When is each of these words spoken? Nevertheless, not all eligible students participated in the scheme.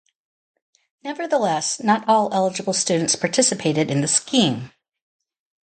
Nevertheless, 1.03 1.79
not 1.79 2.07
all 2.09 2.33
eligible 2.33 2.73
students 2.73 3.15
participated 3.15 3.91
in 3.91 4.01
the 4.01 4.07
scheme. 4.07 4.71